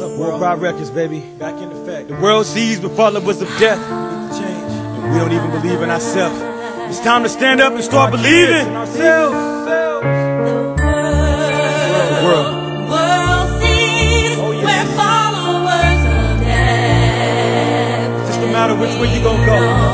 [0.00, 1.20] What's up, Worldwide Records, baby.
[1.20, 2.08] Back in effect.
[2.08, 3.78] The world sees but followers of death.
[4.32, 4.72] Change.
[4.72, 6.40] And we don't even believe in ourselves.
[6.88, 9.36] It's time to stand up and start believing in ourselves.
[9.36, 10.00] The
[12.24, 12.54] world.
[12.88, 14.64] world sees Oh, yes.
[14.64, 18.26] we're followers of death.
[18.28, 19.89] Just no matter which way you gonna go.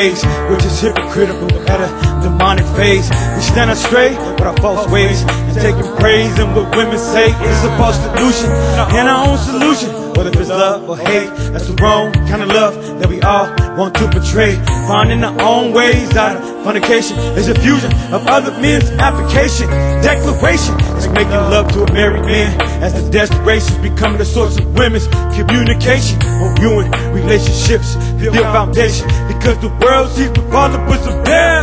[0.00, 1.88] Ways, which is hypocritical at a
[2.22, 3.06] demonic phase.
[3.36, 7.64] We stand astray with our false ways and taking praise and what women say is
[7.68, 8.48] a false delusion
[8.96, 9.90] and our own solution.
[10.16, 13.94] Whether it's love or hate, that's the wrong kind of love that we all want
[13.96, 14.56] to portray.
[14.88, 19.68] Finding our own ways out of fornication is a fusion of other men's application.
[20.00, 20.74] Declaration
[21.12, 25.06] making love to a married man as the desperation is becoming the source of women's
[25.36, 26.18] communication.
[26.40, 31.50] Will ruin relationships, build foundation because the world sees the followers of death.
[31.50, 31.59] World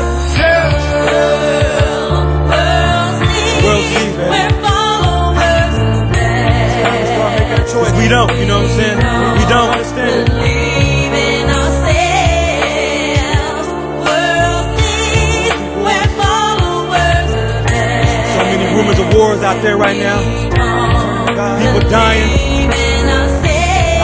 [19.17, 20.21] wars out there right now.
[21.57, 22.29] People dying.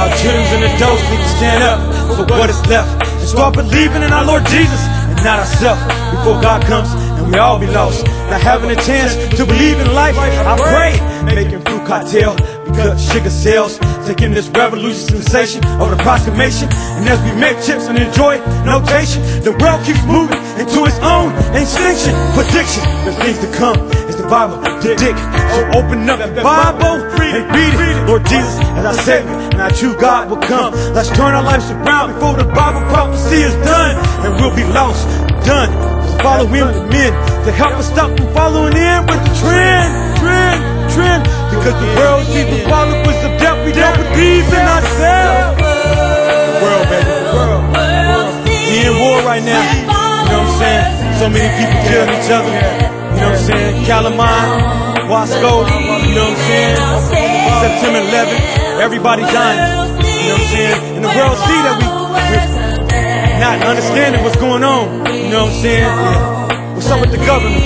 [0.02, 1.80] Our children and adults need to stand up
[2.18, 5.82] for what is left and start believing in our Lord Jesus and not ourselves
[6.18, 8.06] before God comes and we all be lost.
[8.34, 10.98] Not having a chance to believe in life, I pray.
[11.24, 12.34] Making fruit cocktail
[12.66, 13.78] because sugar sells.
[14.10, 16.68] Taking this revolution sensation of the proclamation.
[16.98, 21.32] And as we make chips and enjoy notation, the world keeps moving into its own
[21.54, 22.18] extinction.
[22.34, 23.78] Prediction, there's things to come.
[24.24, 25.20] The Bible, dick.
[25.20, 28.08] So oh, open up the Bible and read it.
[28.08, 30.72] Lord Jesus, as I Savior, and our true God will come.
[30.96, 34.00] Let's turn our lives around before the Bible prophecy is done.
[34.24, 35.04] And we'll be lost,
[35.44, 35.68] done.
[36.08, 37.12] Just follow with men
[37.44, 39.92] to help us stop from following in with the trend,
[40.24, 40.60] trend,
[40.96, 41.24] trend.
[41.52, 43.60] Because the world sees the followers of death.
[43.68, 45.60] We don't believe in ourselves.
[45.60, 47.64] The world, baby, the world.
[48.72, 49.60] We in war right now.
[49.60, 51.20] You know what I'm saying?
[51.20, 52.93] So many people killing each other.
[53.14, 53.86] You know what I'm saying?
[53.86, 54.50] Columbine,
[55.06, 56.78] Wasco, you know what I'm saying?
[57.62, 60.02] September 11th, everybody dying.
[60.02, 60.80] You know what I'm saying?
[60.98, 61.86] And the world see that we,
[63.40, 65.06] not understanding what's going on.
[65.14, 65.94] You know what I'm saying?
[66.74, 67.62] What's up with the government?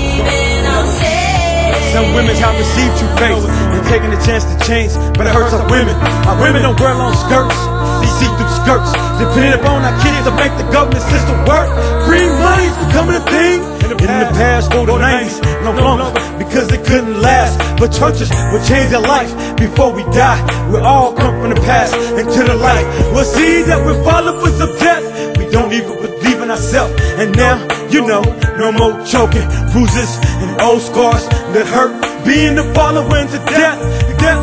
[1.96, 5.54] Some women have received true faith and taking a chance to change, but it hurts
[5.54, 5.96] our women.
[6.28, 7.56] Our women don't wear long skirts,
[8.04, 9.07] these see-through skirts.
[9.18, 11.68] They put it up on our kids to make the government system work.
[12.06, 13.78] Free money's becoming a thing.
[13.98, 17.58] In the past, for the 90s, no longer, because it couldn't last.
[17.80, 20.40] But churches will change their life before we die.
[20.70, 22.86] We all come from the past into the light.
[23.12, 25.38] We'll see that we're followers of death.
[25.38, 26.94] We don't even believe in ourselves.
[27.18, 27.58] And now,
[27.90, 28.22] you know,
[28.58, 30.12] no more choking, bruises,
[30.46, 31.98] and old scars that hurt.
[32.24, 33.80] Being the follower into death,
[34.20, 34.40] death,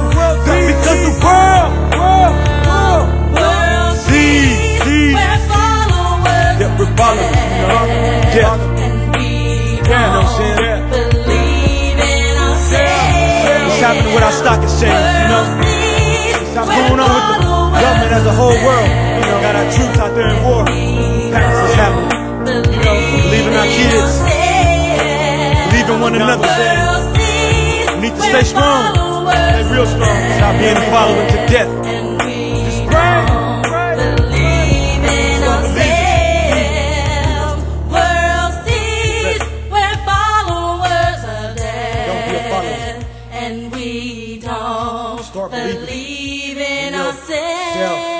[0.66, 2.53] because the world, world,
[8.44, 8.60] death.
[9.84, 10.58] Yeah, you know what I'm saying?
[13.64, 15.44] What's happening with our stock exchange, you know?
[16.54, 18.88] What's going on with the government as a whole world?
[18.88, 20.64] You know, got our troops out there in war.
[20.64, 22.12] That's what's happening.
[22.44, 24.12] You know, believe in our kids,
[25.72, 26.48] believe in one another.
[27.96, 28.94] We need to stay strong,
[29.26, 30.16] stay real strong.
[30.36, 31.72] Stop being following to death.
[44.04, 46.88] we don't Start believing.
[46.88, 48.13] In ourselves.